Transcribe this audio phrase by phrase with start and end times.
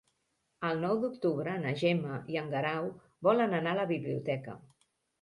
[0.69, 2.91] El nou d'octubre na Gemma i en Guerau
[3.31, 4.61] volen anar a la biblioteca.